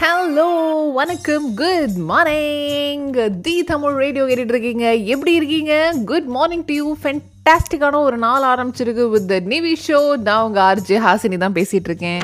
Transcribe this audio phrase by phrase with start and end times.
[0.00, 0.44] Hello
[0.92, 1.54] வணக்கம்.
[1.54, 5.72] Good morning the Tamil radio கேட்டுட்டு இருக்கீங்க எப்படி இருக்கீங்க?
[6.04, 11.38] குட் மார்னிங் டு யூ ஃபென்டாஸ்டிக்கான ஒரு நாள் ஆரம்பிச்சிருக்கு வித் நிவி ஷோ நான் உங்க ஆர்ஜே ஹாசினி
[11.38, 12.22] தான் பேசிட்டு இருக்கேன்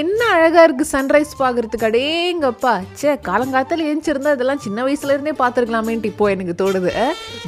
[0.00, 1.88] என்ன அழகாக இருக்குது சன்ரைஸ் பார்க்குறதுக்கு?
[1.88, 2.72] அடேங்கப்பா.
[2.98, 6.90] ச்சே காலங்காலத்தில் ஏஞ்சிருந்தா இதெல்லாம் சின்ன வயசுலேருந்தே பார்த்துருக்கலாமேன்ட்டு இப்போ எனக்கு தோணுது.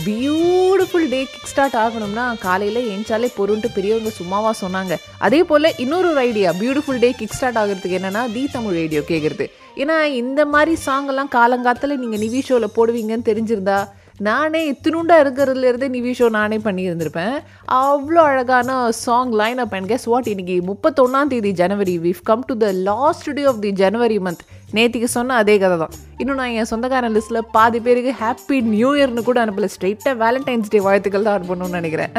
[0.07, 4.97] பியூட்டிஃபுல் டே கிக் ஸ்டார்ட் ஆகணும்னா காலையில் ஏஞ்சாலே பொருன்ட்டு பெரியவங்க சும்மாவா சொன்னாங்க.
[5.27, 9.47] அதே போல் இன்னொரு ஒரு idea beautiful day kick start ஆகிறதுக்கு என்னன்னா தி தமிழ் ரேடியோ கேட்குறது
[9.83, 13.79] ஏன்னா இந்த மாதிரி சாங்கெல்லாம் காலங்காத்தில் காலங்காலத்தில் நீங்கள் நிவி ஷோவில் போடுவீங்கன்னு தெரிஞ்சிருந்தா
[14.21, 17.37] நானே இத்தினுண்டா இருக்கிறதுலேருந்தே நிவி ஷோ நானே பண்ணியிருந்திருப்பேன்.
[17.73, 22.57] அவ்வளோ அழகான song line up and guess what இன்னைக்கு முப்பத்தொன்னாம் தேதி ஜனவரி we've come to
[22.57, 24.45] the last day of the January month
[24.77, 25.91] நேத்திக்கு சொன்ன அதே கதை தான்.
[26.19, 29.69] இன்னும் நான் என் சொந்தக்காரன் லிஸ்ட்டில் பாதி பேருக்கு ஹாப்பி நியூ இயர்னு கூட அனுப்பல.
[29.75, 32.13] ஸ்ட்ரெயிட்டாக வேலண்டைன்ஸ் டே வாழ்த்துக்கள் தான் அனுப்பணும்னு நினைக்கிறேன்.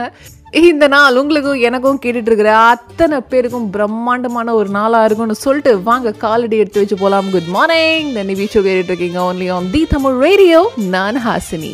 [0.51, 6.57] இந்த நாள் உங்களுக்கும் எனக்கும் கேட்டுட்டு இருக்கிற அத்தனை பேருக்கும் பிரம்மாண்டமான ஒரு நாளாக இருக்கும்னு சொல்லிட்டு வாங்க காலடி
[6.57, 9.21] எடுத்து வச்சு போகலாம் குட் மார்னிங் இந்த நிவி ஷோ கேட்டுட்டு இருக்கீங்க.
[9.31, 10.61] Only on the Tamil Radio
[10.95, 11.73] நான் ஹாசினி.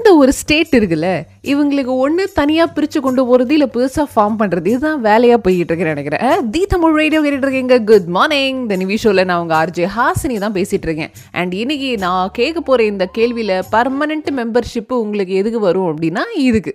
[0.00, 1.08] இந்த ஒரு ஸ்டேட் இருக்குல்ல
[1.44, 6.20] இவங்களுக்கு ஒன்று தனியாக பிரித்து கொண்டு போகிறது இல்லை புதுசாக ஃபார்ம் பண்ணுறது இதுதான் வேலையாக போய்கிட்டு இருக்கேன் நினைக்கிறேன்.
[6.20, 10.38] அஹ், தி தமிழ் ரேடியோ கேட்டுட்டு இருக்கீங்க குட் மார்னிங் இந்த நிவி ஷோவில் நான் உங்கள் ஆர்ஜே ஹாசினி
[10.38, 11.10] தான் பேசிகிட்டு இருக்கேன்.
[11.32, 16.74] அண்ட் இன்னைக்கு நான் கேட்க போகிற இந்த கேள்வியில் பர்மனெண்ட் மெம்பர்ஷிப்பு உங்களுக்கு எதுக்கு வரும் அப்படின்னா இதுக்கு.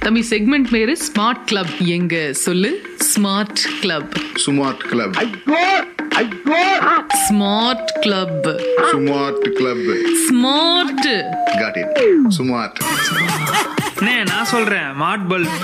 [0.00, 2.32] தம்பி செக்மெண்ட் பேர் ஸ்மார்ட் கிளப் எங்க?
[2.32, 2.70] சொல்லு.
[3.12, 4.14] Smart club
[4.44, 5.16] smart club
[7.26, 8.46] smart club
[8.92, 9.84] smart club
[10.26, 11.06] smart
[11.60, 11.98] got it
[12.38, 12.78] smart
[14.00, 14.90] அண்ணே நான் சொல்றேன்.
[15.00, 15.54] மாட் பல்ப்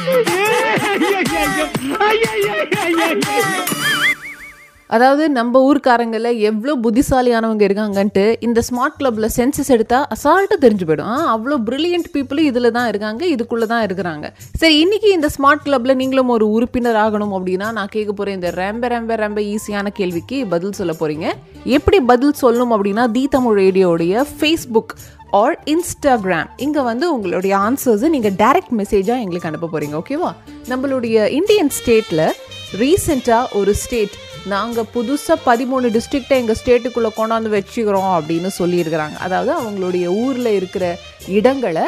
[4.90, 11.08] அதாவது நம்ம ஊர்க்காரங்களில் எவ்வளோ புத்திசாலியானவங்க இருக்காங்கன்ட்டு இந்த ஸ்மார்ட் கிளப்பில் சென்சஸ் எடுத்தால் அசால்ட்டாக தெரிஞ்சு போயிடும்.
[11.08, 14.27] ஆ, அவ்வளோ ப்ரில்லியன்ட் பீப்புளும் இதில் தான் இருக்காங்க இதுக்குள்ளே தான் இருக்கிறாங்க.
[14.61, 18.89] சரி இன்னைக்கு இந்த ஸ்மார்ட் கிளப்பில் நீங்களும் ஒரு உறுப்பினர் ஆகணும் அப்படின்னா நான் கேட்க போகிற இந்த ரொம்ப
[18.89, 21.27] ரொம்ப ரொம்ப ஈஸியான கேள்விக்கு பதில் சொல்ல போகிறீங்க
[21.70, 24.94] எப்படி பதில் சொல்லணும் அப்படின்னா தி தமிழ் ரேடியோடைய ஃபேஸ்புக்
[25.34, 30.30] ஆர் இன்ஸ்டாகிராம் இங்கே வந்து உங்களுடைய ஆன்சர்ஸை நீங்கள் டைரக்ட் மெசேஜாக எங்களுக்கு அனுப்ப போகிறீங்க ஓகேவா
[30.68, 32.24] நம்மளுடைய இந்தியன் ஸ்டேட்டில்
[32.78, 34.14] ரீசெண்டாக ஒரு ஸ்டேட்
[34.52, 39.16] நாங்கள் புதுசாக பதிமூணு டிஸ்ட்ரிக்டை எங்கள் ஸ்டேட்டுக்குள்ளே கொண்டாந்து வச்சுக்கிறோம் அப்படின்னு சொல்லியிருக்கிறாங்க.
[39.27, 40.86] அதாவது அவங்களுடைய ஊரில் இருக்கிற
[41.38, 41.84] இடங்களை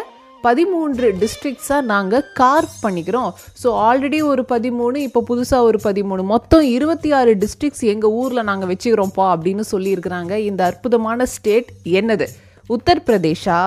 [0.47, 3.31] பதிமூன்று டிஸ்ட்ரிக்ஸாக நாங்கள் கார்வ் பண்ணிக்கிறோம்.
[3.63, 6.23] ஸோ ஆல்ரெடி ஒரு பதிமூணு இப்போ புதுசாக ஒரு பதிமூணு.
[6.33, 10.33] மொத்தம் இருபத்தி ஆறு டிஸ்ட்ரிக்ஸ் எங்கள் ஊரில் நாங்கள் வச்சுக்கிறோம்ப்பா அப்படின்னு சொல்லியிருக்கிறாங்க.
[10.51, 12.29] இந்த அற்புதமான ஸ்டேட் என்னது?
[12.77, 13.61] உத்தரப்பிரதேஷா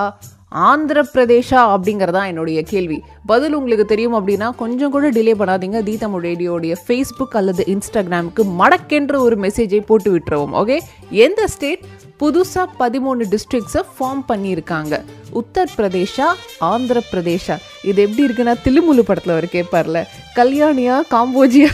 [0.50, 3.02] ஆந்திர பிரதேஷா அப்படிங்கிறதா என்னுடைய கேள்வி.
[3.26, 5.82] பதில் உங்களுக்கு தெரியும் அப்படின்னா கொஞ்சம் கூட டிலே பண்ணாதீங்க.
[5.82, 10.78] தீதம் ரேடியோடைய ஃபேஸ்புக் அல்லது இன்ஸ்டாகிராமுக்கு மடக்கென்ற ஒரு மெசேஜை போட்டு விட்டுருவோம் ஓகே
[11.10, 11.84] எந்த ஸ்டேட்
[12.20, 15.04] புதுசாக பதிமூணு டிஸ்ட்ரிக்ஸை ஃபார்ம் பண்ணியிருக்காங்க?
[15.40, 16.26] உத்தரப்பிரதேஷா
[16.58, 20.04] ஆந்திர பிரதேஷா இது எப்படி இருக்குன்னா தில்லுமுல்லு படத்தில் அவர் கேட்பார்ல
[20.36, 21.68] கல்யாணியா காம்போஜியா?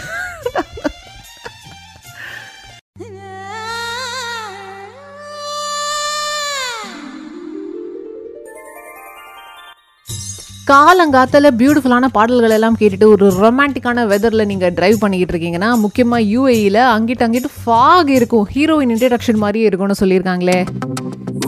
[10.67, 17.27] காலங்காத்தில் பியூட்டிஃபுல்லான பாடல்கள் எல்லாம் கேட்டுட்டு ஒரு ரொமான்டிக்கான வெதரில் நீங்கள் டிரைவ் பண்ணிக்கிட்டு இருக்கீங்கன்னா முக்கியமாக யூஏயில் அங்கிட்டு
[17.27, 20.59] அங்கிட்டு ஃபாக் இருக்கும் ஹீரோயின் இன்ட்ரடக்ஷன் மாதிரியே இருக்கும்னு சொல்லியிருக்காங்களே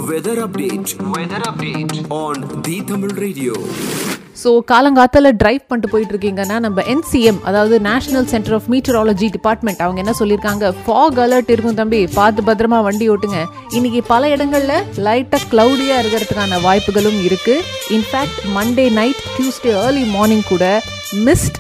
[0.09, 0.91] Weather update.
[1.15, 3.55] Weather update on the Tamil Radio.
[4.43, 10.01] So காலங்காத்தில் drive பண்ணிட்டு போயிட்டு இருக்கீங்கன்னா நம்ம என்சிஎம் அதாவது national centre of meteorology department அவங்க
[10.05, 10.73] என்ன சொல்லியிருக்காங்க?
[10.85, 12.01] ஃபாக் அலர்ட் இருக்கும் தம்பி.
[12.19, 13.41] பார்த்து பத்திரமா வண்டி ஓட்டுங்க.
[13.71, 14.77] இன்னைக்கு பல இடங்களில்
[15.09, 17.65] லைட்டாக க்ளவுடியாக இருக்கிறதுக்கான வாய்ப்புகளும் இருக்குது
[17.99, 20.83] in fact Monday night Tuesday early morning கூட
[21.29, 21.59] மிஸ்ட்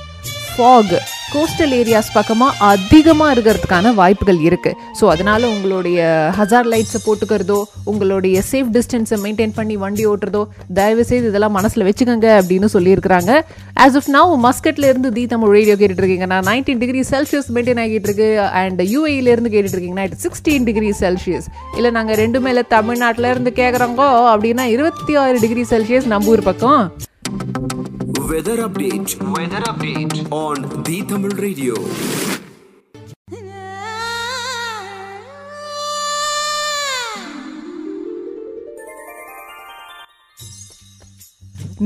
[0.56, 0.96] ஃபாக்
[1.32, 5.98] கோஸ்டல் ஏரியாஸ் பக்கமாக அதிகமாக இருக்கிறதுக்கான வாய்ப்புகள் இருக்குது ஸோ அதனால் உங்களுடைய
[6.38, 7.58] ஹசார் லைட்ஸை போட்டுக்கிறதோ
[7.90, 10.42] உங்களுடைய சேஃப் டிஸ்டன்ஸை மெயின்டைன் பண்ணி வண்டி ஓட்டுறதோ
[10.78, 13.32] தயவுசெய்து இதெல்லாம் மனசில் வச்சுக்கோங்க அப்படின்னு சொல்லியிருக்கிறாங்க.
[13.84, 18.10] ஆஸ் ஆஃப் நவ் மஸ்கட்ல இருந்து தி தமிழ் ரேடியோ கேட்டுட்டு இருக்கீங்கன்னா நைன்டீன் டிகிரி செல்சியஸ் மெயின்டைன் ஆகிட்டு
[18.10, 18.30] இருக்கு
[18.62, 24.08] அண்ட் யூஏலேருந்து கேட்டுட்டு இருக்கீங்கன்னா இட் சிக்ஸ்டீன் டிகிரி செல்சியஸ் இல்லை நாங்கள் ரெண்டுமே இல்லை தமிழ்நாட்டில் இருந்து கேட்குறோங்கோ
[24.32, 26.82] அப்படின்னா இருபத்தி ஆறு டிகிரி செல்சியஸ் நம்ம ஊர் பக்கம்.
[28.28, 29.10] Weather update.
[29.32, 31.74] Weather update on the Tamil Radio.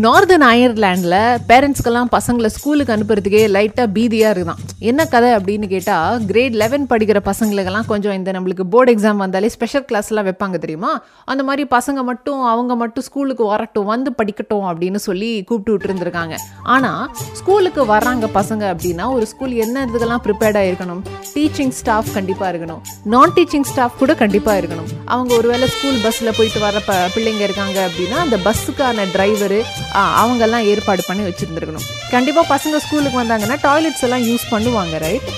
[0.02, 1.16] Northern அயர்லாண்டில்
[1.48, 7.88] பேரண்ட்ஸ்க்கெல்லாம் பசங்களை ஸ்கூலுக்கு அனுப்புறதுக்கே லைட்டாக பீதியாக இருக்குதான் என்ன கதை அப்படின்னு கேட்டால் கிரேட் லெவன் படிக்கிற பசங்களுக்கெல்லாம்
[7.90, 10.90] கொஞ்சம் இந்த நம்மளுக்கு போர்டு எக்ஸாம் வந்தாலே ஸ்பெஷல் கிளாஸ்லாம் வைப்பாங்க தெரியுமா?
[11.32, 16.37] அந்த மாதிரி பசங்க மட்டும் அவங்க மட்டும் ஸ்கூலுக்கு வரட்டும் வந்து படிக்கட்டும் அப்படின்னு சொல்லி கூப்பிட்டு விட்டுருந்துருக்காங்க.
[16.75, 17.05] ஆனால்
[17.40, 21.02] ஸ்கூலுக்கு வர்றாங்க பசங்க அப்படின்னா ஒரு ஸ்கூல் என்ன இதுக்கெல்லாம் ப்ரிப்பேர்டாக இருக்கணும்
[21.35, 22.82] டீச்சிங் ஸ்டாஃப் கண்டிப்பாக இருக்கணும்.
[23.14, 24.90] நான் டீச்சிங் ஸ்டாஃப் கூட கண்டிப்பாக இருக்கணும்.
[25.14, 29.61] அவங்க ஒருவேளை ஸ்கூல் பஸ்ஸில் போயிட்டு வர ப பிள்ளைங்க இருக்காங்க அப்படின்னா அந்த பஸ்ஸுக்கான டிரைவரு
[30.23, 31.88] அவங்கெல்லாம் ஏற்பாடு பண்ணி வச்சுருந்துருக்கணும்.
[32.14, 35.30] கண்டிப்பாக பசங்க ஸ்கூலுக்கு வந்தாங்கன்னா டாய்லெட்ஸ் எல்லாம் யூஸ் பண்ணுவாங்க ரைட்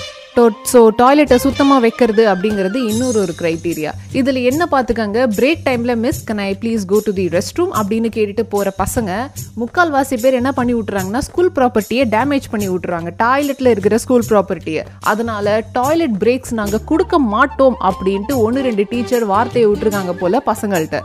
[0.71, 6.41] ஸோ டாய்லெட்டை சுத்தமாக வைக்கிறது அப்படிங்கிறது இன்னொரு ஒரு க்ரைட்டீரியா இதில் என்ன பார்த்துக்கங்க பிரேக் டைமில் miss can
[6.45, 9.11] I please go to the rest room அப்படின்னு கேட்டுட்டு போகிற பசங்க
[9.57, 13.11] முக்கால்வாசி பேர் என்ன பண்ணி விட்டுறாங்கன்னா ஸ்கூல் ப்ராப்பர்ட்டியை டேமேஜ் பண்ணி விட்டுறாங்க.
[13.17, 19.69] டாய்லெட்டில் இருக்கிற ஸ்கூல் ப்ராப்பர்ட்டியை அதனால டாய்லெட் பிரேக்ஸ் நாங்கள் கொடுக்க மாட்டோம் அப்படின்ட்டு ஒன்று ரெண்டு டீச்சர் வார்த்தையை
[19.69, 21.01] விட்டுருக்காங்க போல பசங்கள்கிட்ட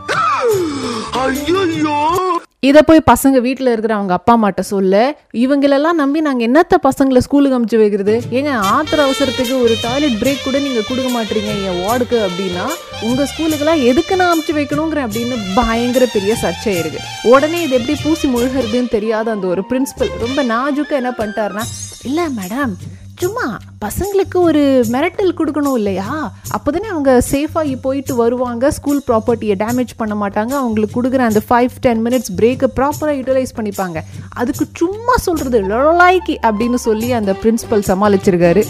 [2.63, 4.95] இதை போய் பசங்க வீட்டில் இருக்கிற அவங்க அப்பா அம்மாட்ட சொல்ல
[5.33, 8.15] இவங்களெல்லாம் நம்பி நாங்கள் என்னத்த பசங்களை ஸ்கூலுக்கு அமுச்சு வைக்கிறது?
[8.31, 12.65] ஏங்க ஆத்திர அவசரத்துக்கு ஒரு டாய்லெட் பிரேக் கூட நீங்கள் கொடுக்க மாட்டீங்க என் வார்டுக்கு அப்படின்னா
[13.01, 16.99] உங்கள் ஸ்கூலுக்கெல்லாம் எதுக்கு நான் அமுச்சு வைக்கணுங்கிற அப்படின்னு பயங்கர பெரிய சர்ச்சை இருக்கு.
[17.23, 21.65] உடனே இது எப்படி பூசி முழுகிறதுன்னு தெரியாத அந்த ஒரு பிரின்ஸிபல் ரொம்ப நாஜுக்காக என்ன பண்ணிட்டாருன்னா
[22.03, 22.73] இல்லை மேடம்
[23.21, 26.33] சும்மா பசங்களுக்கு ஒரு மிரட்டல் கொடுக்கணும் இல்லையா?
[26.57, 28.71] அப்போதானே அவங்க சேஃபாக போயிட்டு வருவாங்க.
[28.71, 30.53] ஸ்கூல் ப்ராப்பர்ட்டியை டேமேஜ் பண்ண மாட்டாங்க.
[30.63, 33.99] அவங்களுக்கு கொடுக்குற அந்த ஃபைவ் டென் மினிட்ஸ் பிரேக்கை ப்ராப்பராக யூட்டிலைஸ் பண்ணிப்பாங்க.
[34.29, 38.63] அதுக்கு சும்மா சொல்கிறது லொலாய்க்கு அப்படின்னு சொல்லி அந்த பிரின்ஸிபல் சமாளிச்சிருக்காரு.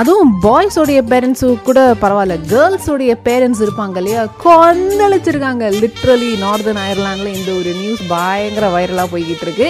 [0.00, 2.34] அதுவும் பாய்ஸோடைய பேரண்ட்ஸு கூட பரவாயில்ல.
[2.52, 4.24] கேர்ள்ஸோடைய பேரண்ட்ஸ் இருப்பாங்க இல்லையா?
[4.44, 5.64] கொந்தளிச்சிருக்காங்க.
[5.82, 9.68] லிட்ரலி நார்தர்ன் அயர்லாண்டில் இந்த ஒரு நியூஸ் பயங்கர வைரலாக போய்கிட்டு இருக்கு.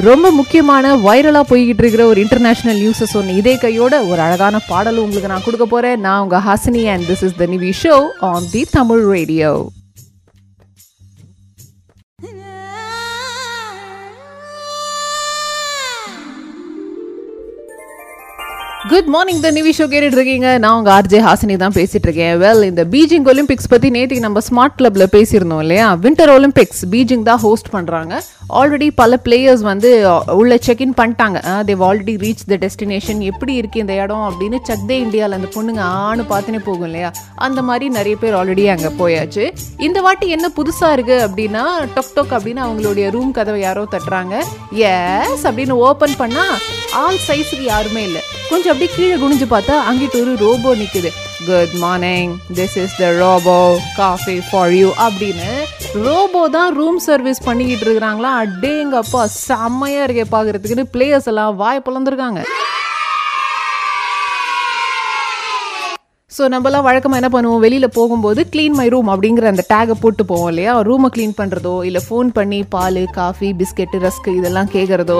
[0.00, 5.28] ரொம்ப முக்கியமான வைரலாக போய்கிட்டு இருக்கிற ஒரு இன்டர்நேஷனல் நியூஸை சொன்ன இதே கையோட ஒரு அழகான பாடல் உங்களுக்கு
[5.28, 7.94] நான் கொடுக்க போகிறேன் நான் உங்கள் Hasini and this is the Nivi show
[8.30, 9.52] on the Tamil Radio
[18.90, 22.62] good morning the Nivi show கேட்டுட்டு இருக்கீங்க நான் உங்கள் ஆர்ஜே ஹாசினி தான் பேசிட்டு இருக்கேன் வெல்
[22.68, 25.86] இந்த பீஜிங் ஒலிம்பிக்ஸ் பற்றி நேற்றுக்கு நம்ம ஸ்மார்ட் கிளப்ல பேசியிருந்தோம் இல்லையா?
[26.04, 28.14] வின்டர் ஒலிம்பிக்ஸ் பீஜிங் தான் ஹோஸ்ட் பண்ணுறாங்க
[28.60, 29.90] ஆல்ரெடி பல பிளேயர்ஸ் வந்து
[30.40, 31.38] உள்ள செக் இன் பண்ணிட்டாங்க
[31.68, 35.82] they already reach the destination எப்படி இருக்குது இந்த இடம் அப்படின்னு சக் தே இந்தியாவில் அந்த பொண்ணுங்க
[36.02, 37.10] ஆணு பார்த்துனே போகும் இல்லையா?
[37.38, 39.46] அந்த மாதிரி நிறைய பேர் ஆல்ரெடி அங்கே போயாச்சு.
[39.86, 41.64] இந்த வாட்டி என்ன புதுசாக இருக்குது அப்படின்னா
[41.96, 44.34] டொக் டொக் அப்படின்னு அவங்களுடைய ரூம் கதவை யாரோ தட்டுறாங்க.
[44.92, 46.56] எஸ் அப்படின்னு ஓப்பன் பண்ணால்
[47.00, 48.22] ஆல் சைஸுக்கு யாருமே இல்லை.
[48.50, 51.10] கொஞ்சம் அப்படியே கீழே குனிஞ்சு பார்த்தா அங்கிட்டு ஒரு ரோபோ நிற்குது
[51.48, 53.56] good morning this is the robot
[54.00, 55.48] coffee for you அப்படின்னு
[56.06, 58.30] ரோபோ தான் ரூம் சர்வீஸ் பண்ணிக்கிட்டு இருக்கிறாங்களா?
[58.42, 62.42] அடேங்கப்பா செம்மையாக இருக்கே பார்க்குறதுக்குன்னு பிளேயர்ஸ் எல்லாம் வாய் பிளந்துருக்காங்க.
[66.36, 67.62] ஸோ நம்மலாம் வழக்கமாக என்ன பண்ணுவோம்?
[67.64, 70.74] வெளியில் போகும்போது க்ளீன் மை ரூம் அப்படிங்கிற அந்த டேகை போட்டு போவோம் இல்லையா?
[70.88, 75.18] ரூமை க்ளீன் பண்ணுறதோ இல்லை ஃபோன் பண்ணி பால் காஃபி பிஸ்கெட்டு ரஸ்க் இதெல்லாம் கேட்குறதோ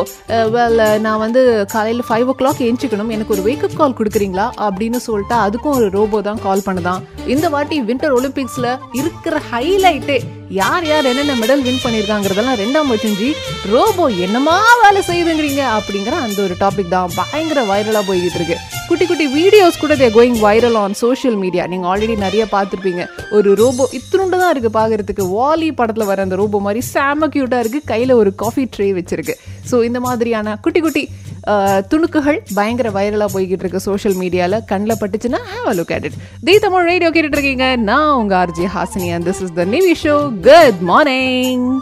[0.55, 1.43] வெல் நான் வந்து
[1.75, 4.47] காலையில் ஃபைவ் ஓ கிளாக் எழுச்சிக்கணும் எனக்கு ஒரு வேக்கப் கால் கொடுக்குறீங்களா?
[4.67, 7.03] அப்படின்னு சொல்லிட்டு அதுக்கும் ஒரு ரோபோ தான் கால் பண்ணுதான்.
[7.35, 8.71] இந்த வாட்டி வின்டர் ஒலிம்பிக்ஸில்
[9.01, 10.19] இருக்கிற ஹைலைட்டே
[10.59, 13.29] யார் யார் என்னென்ன மெடல் வின் பண்ணியிருக்காங்கிறதெல்லாம் ரெண்டாம் வச்சுஞ்சி
[13.75, 15.63] ரோபோ என்னமா வேலை செய்யுதுங்கிறீங்க?
[15.77, 18.57] அப்படிங்கிற அந்த ஒரு டாபிக் தான் பயங்கர வைரலாக போய்கிட்டு இருக்கு.
[18.89, 23.05] குட்டி குட்டி வீடியோஸ் கூட they going viral on social media நீங்கள் ஆல்ரெடி நிறைய பார்த்துருப்பீங்க.
[23.39, 25.27] ஒரு ரோபோ இத்திருண்டு தான் இருக்குது பார்க்குறதுக்கு.
[25.37, 29.37] வாலி படத்தில் வர அந்த ரோபோ மாதிரி செம க்யூட்டாக இருக்குது கையில் ஒரு காஃபி ட்ரே வச்சிருக்கு.
[29.71, 31.05] ஸோ இந்த மாதிரியான குட்டி குட்டி
[31.93, 36.59] துணுக்குகள் பயங்கர வைரலாக போய்கிட்டு இருக்கு சோஷியல் மீடியாவில் கண்ணில் பட்டுச்சுன்னா have a look at it the
[36.59, 37.77] Tamil Radio கேட்டுட்டு இருக்கீங்க.
[37.77, 41.81] நான் உங்கள் RJ Hasini and this is the Nivi show good morning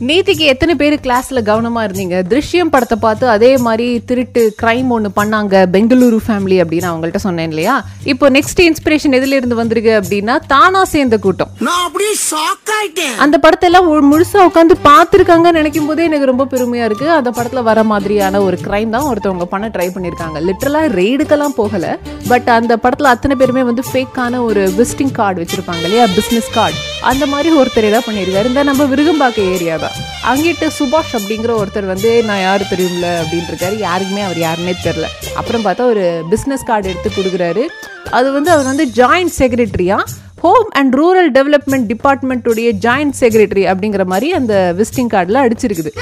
[0.00, 2.22] நேத்திக்கு எத்தனை பேர் கிளாஸ்ல கவனமா இருந்தீங்க?
[2.28, 7.84] திருஷ்யம் படத்தை பார்த்து அதே மாதிரி திருட்டு கிரைம் ஒன்று பண்ணாங்க பெங்களூரு ஃபேமிலி அப்படின்னு அவங்கள்ட்ட சொன்னேன் இல்லையா?
[8.04, 11.48] இப்போ நெக்ஸ்ட் இன்ஸ்பிரேஷன் எதுல இருந்து வந்திருக்கு அப்படின்னா தானா சேர்ந்த கூட்டம்.
[11.58, 13.16] நான் அப்படியே ஷாக் ஆயிட்டேன்.
[13.16, 17.10] அந்த படத்தை எல்லாம் மு- முழுசா உட்காந்து பார்த்துருக்காங்கன்னு நினைக்கும் போதே எனக்கு ரொம்ப பெருமையா இருக்கு.
[17.10, 21.98] அந்த படத்துல வர மாதிரியான ஒரு கிரைம் தான் ஒருத்தவங்க பண்ண ட்ரை பண்ணிருக்காங்க லிட்டரலா ரெய்டுக்கெல்லாம் போகல.
[22.28, 26.06] பட் அந்த படத்துல அத்தனை பேருமே வந்து ஃபேக்கான ஒரு விசிட்டிங் கார்டு வச்சிருப்பாங்க இல்லையா?
[26.14, 29.96] பிசினஸ் கார்டு அந்த மாதிரி ஒருத்தர் ஏதாவது பண்ணியிருக்காரு இந்த நம்ம விருகம்பாக்க ஏரியா தான்.
[30.30, 33.08] அங்கிட்டு சுபாஷ் அப்படிங்கிற ஒருத்தர் வந்து நான் யார் தெரியும்ல?
[33.20, 37.66] அப்படின்னு இருக்காரு யாருக்குமே அவர் யாருன்னே தெரில அப்புறம் பார்த்தா ஒரு பிஸ்னஸ் கார்டு எடுத்து கொடுக்குறாரு.
[38.10, 39.98] அது வந்து அவர் வந்து ஜாயிண்ட் செக்ரட்டரியா
[40.36, 45.92] ஹோம் அண்ட் ரூரல் டெவலப்மெண்ட் டிபார்ட்மெண்ட்டுடைய ஜாயிண்ட் செக்ரட்டரி அப்படிங்கிற மாதிரி அந்த விசிட்டிங் கார்டில் அடிச்சிருக்குது.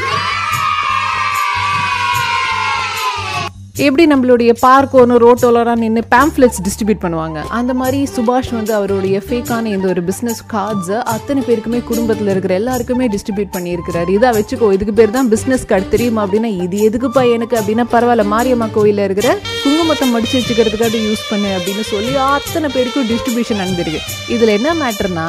[3.86, 7.38] எப்படி நம்மளுடைய பார்க் ஒன்று ரோட்டோலராக நின்று பேம்ப்ளெட்ஸ் டிஸ்ட்ரிபியூட் பண்ணுவாங்க?
[7.58, 13.06] அந்த மாதிரி சுபாஷ் வந்து அவருடைய ஃபேக்கான இந்த ஒரு பிஸ்னஸ் கார்ட்ஸை அத்தனை பேருக்குமே குடும்பத்தில் இருக்கிற எல்லாருக்குமே
[13.14, 14.10] டிஸ்ட்ரிபியூட் பண்ணியிருக்கிறாரு.
[14.18, 18.68] இதை வச்சுக்கோ இதுக்கு பேர் தான் பிஸ்னஸ் கார்டு தெரியுமா அப்படின்னா இது எதுக்குப்பா எனக்கு அப்படின்னா பரவாயில்ல மாரியம்மா
[18.78, 19.28] கோயிலில் இருக்கிற
[19.62, 24.02] குங்குமத்தை மடிச்சு வச்சுக்கிறதுக்காக யூஸ் பண்ணு அப்படின்னு சொல்லி அத்தனை பேருக்கும் டிஸ்ட்ரிபியூஷன் நடந்திருக்கு
[24.36, 25.28] இதில் என்ன மேட்டர்னா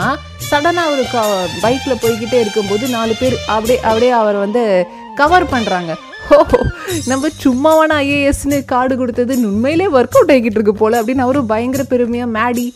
[0.50, 1.18] சடனாக ஒரு க
[1.64, 4.64] பைக்கில் போய்கிட்டே இருக்கும்போது நாலு பேர் அப்படியே அப்படியே அவர் வந்து
[5.22, 5.92] கவர் பண்ணுறாங்க
[6.36, 6.40] ஓ
[7.12, 12.34] நம்ம சும்மாவான ஐஏஎஸ்னு கார்டு கொடுத்தது உண்மையிலே ஒர்க் அவுட் ஆகிட்டு இருக்கு போல அப்படின்னு அவரும் பயங்கர பெருமையாக
[12.38, 12.68] மேடி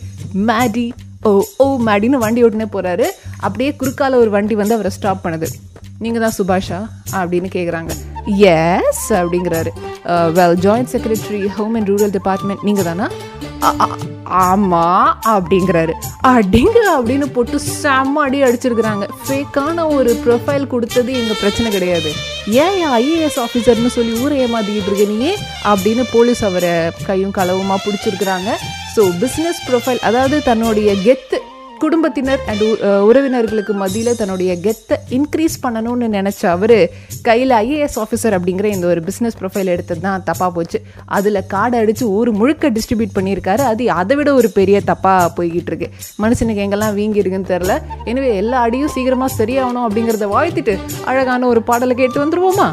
[0.49, 0.87] மேடி
[1.29, 1.31] ஓ
[1.63, 3.07] ஓ மேடின்னு வண்டி ஓட்டுனே போகிறாரு
[3.45, 5.47] அப்படியே குறுக்கால ஒரு வண்டி வந்து அவரை ஸ்டாப் பண்ணுது.
[6.03, 6.79] நீங்கள் தான் சுபாஷா?
[7.19, 7.91] அப்படின்னு கேட்குறாங்க
[8.53, 9.71] எஸ் அப்படிங்கிறாரு.
[10.37, 13.07] Well joint secretary home and rural department நீங்கள் தானா?
[14.25, 15.93] ஆமா அப்படிங்கிறாரு.
[16.27, 19.07] அடிங்க அப்படின்னு போட்டு செம்ம அடி அடிச்சிருக்கிறாங்க.
[19.27, 22.11] ஃபேக்கான ஒரு ப்ரொஃபைல் கொடுத்தது எங்க பிரச்சனை கிடையாது.
[22.47, 25.37] ஏன் ஐஏஎஸ் ஆஃபீஸர்னு சொல்லி ஊரை ஏமாத்திக்கிட்டு இருக்க நீயே?
[25.63, 28.49] அப்படின்னு போலீஸ் அவரை கையும் களவுமா பிடிச்சிருக்கிறாங்க.
[28.95, 31.39] ஸோ பிஸ்னஸ் ப்ரொஃபைல் அதாவது தன்னுடைய கெத்து
[31.83, 32.63] குடும்பத்தினர் அண்ட்
[33.09, 36.77] உறவினர்களுக்கு மத்தியில் தன்னுடைய கெத்தை இன்க்ரீஸ் பண்ணணும்னு நினச்ச அவர்
[37.27, 40.79] கையில் ஐஏஎஸ் ஆஃபீஸர் அப்படிங்கிற இந்த ஒரு பிஸ்னஸ் ப்ரொஃபைல் எடுத்தது தான் தப்பாக போச்சு.
[41.17, 43.63] அதில் கார்டு அடித்து ஊர் முழுக்க டிஸ்ட்ரிபியூட் பண்ணியிருக்காரு.
[43.71, 45.89] அது அதை விட ஒரு பெரிய தப்பாக போய்கிட்டு இருக்கு.
[46.23, 47.75] மனுஷனுக்கு எங்கெல்லாம் வீங்கி இருக்குன்னு தெரில
[48.11, 50.75] எனவே எல்லா அடியும் சீக்கிரமாக சரியாகணும் அப்படிங்கிறத வாழ்த்திட்டு
[51.11, 52.69] அழகான ஒரு பாடலை கேட்டு வந்துருவோமா?